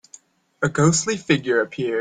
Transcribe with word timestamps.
A 0.63 0.67
ghostly 0.67 1.15
figure 1.15 1.61
appeared. 1.61 1.89